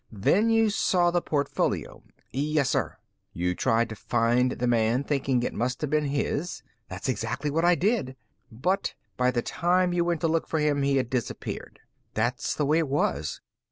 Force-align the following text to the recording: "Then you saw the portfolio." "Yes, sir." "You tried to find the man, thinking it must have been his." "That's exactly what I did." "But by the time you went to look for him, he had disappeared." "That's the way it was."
"Then 0.11 0.49
you 0.49 0.71
saw 0.71 1.11
the 1.11 1.21
portfolio." 1.21 2.01
"Yes, 2.31 2.71
sir." 2.71 2.97
"You 3.33 3.53
tried 3.53 3.87
to 3.89 3.95
find 3.95 4.53
the 4.53 4.65
man, 4.65 5.03
thinking 5.03 5.43
it 5.43 5.53
must 5.53 5.79
have 5.81 5.91
been 5.91 6.05
his." 6.05 6.63
"That's 6.89 7.07
exactly 7.07 7.51
what 7.51 7.65
I 7.65 7.75
did." 7.75 8.15
"But 8.51 8.95
by 9.15 9.29
the 9.29 9.43
time 9.43 9.93
you 9.93 10.03
went 10.03 10.21
to 10.21 10.27
look 10.27 10.47
for 10.47 10.57
him, 10.57 10.81
he 10.81 10.97
had 10.97 11.11
disappeared." 11.11 11.81
"That's 12.15 12.55
the 12.55 12.65
way 12.65 12.79
it 12.79 12.87
was." 12.89 13.41